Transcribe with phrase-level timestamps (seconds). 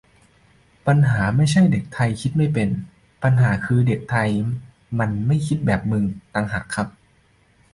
[0.87, 2.69] "ปัญหาไม่ใช่เด็กไทยคิดไม่เป็น
[3.23, 4.29] ปัญหาคือเด็กไทย
[4.99, 6.87] มันไม่คิดแบบมึงต่างหากครับ"